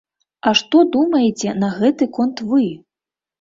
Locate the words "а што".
0.51-0.79